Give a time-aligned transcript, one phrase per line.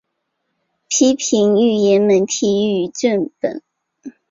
[0.89, 2.41] 批评预言媒体
[2.87, 3.61] 和誊本